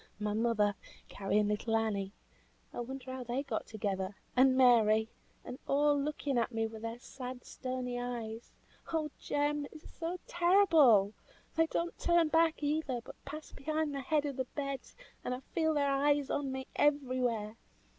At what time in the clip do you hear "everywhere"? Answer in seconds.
16.75-17.57